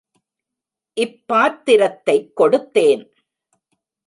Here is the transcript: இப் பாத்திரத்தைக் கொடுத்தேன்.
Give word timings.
இப் 0.93 1.23
பாத்திரத்தைக் 1.27 2.41
கொடுத்தேன். 2.41 3.11